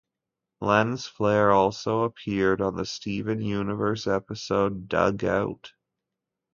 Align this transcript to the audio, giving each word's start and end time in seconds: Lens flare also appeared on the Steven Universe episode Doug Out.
Lens 0.61 1.05
flare 1.05 1.51
also 1.51 2.05
appeared 2.05 2.59
on 2.59 2.75
the 2.75 2.87
Steven 2.87 3.39
Universe 3.39 4.07
episode 4.07 4.87
Doug 4.87 5.23
Out. 5.23 5.73